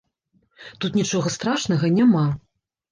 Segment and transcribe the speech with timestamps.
[0.79, 2.29] Тут нічога страшнага няма.